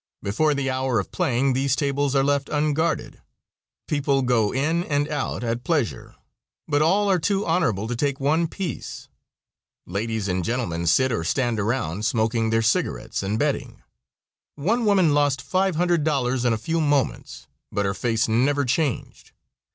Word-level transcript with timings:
Before 0.23 0.55
the 0.55 0.67
hour 0.67 0.99
of 0.99 1.11
playing 1.11 1.53
these 1.53 1.75
tables 1.75 2.15
are 2.15 2.23
left 2.23 2.49
unguarded; 2.49 3.21
people 3.87 4.23
go 4.23 4.51
in 4.51 4.83
and 4.85 5.07
out 5.07 5.43
at 5.43 5.63
pleasure, 5.63 6.15
but 6.67 6.81
all 6.81 7.07
are 7.07 7.19
too 7.19 7.45
honorable 7.45 7.87
to 7.87 7.95
take 7.95 8.19
one 8.19 8.47
piece. 8.47 9.09
Ladies 9.85 10.27
and 10.27 10.43
gentlemen 10.43 10.87
sit 10.87 11.11
or 11.11 11.23
stand 11.23 11.59
around, 11.59 12.03
smoking 12.03 12.49
their 12.49 12.63
cigarettes 12.63 13.21
and 13.21 13.37
betting. 13.37 13.83
One 14.55 14.85
woman 14.85 15.13
lost 15.13 15.47
$500 15.47 16.45
in 16.45 16.51
a 16.51 16.57
few 16.57 16.81
moments, 16.81 17.45
but 17.71 17.85
her 17.85 17.93
face 17.93 18.27
never 18.27 18.65
changed. 18.65 19.33